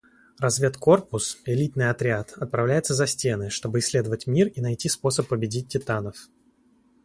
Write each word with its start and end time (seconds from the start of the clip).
Разведкорпус, 0.39 1.37
элитный 1.45 1.91
отряд, 1.91 2.31
отправляется 2.35 2.95
за 2.95 3.05
стены, 3.05 3.51
чтобы 3.51 3.77
исследовать 3.77 4.25
мир 4.25 4.47
и 4.47 4.59
найти 4.59 4.89
способ 4.89 5.27
победить 5.27 5.67
титанов. 5.69 6.27